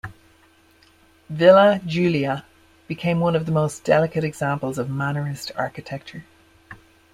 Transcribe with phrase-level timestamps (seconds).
[1.29, 2.43] Villa Giulia
[2.87, 6.23] became one of the most delicate examples of Mannerist architecture.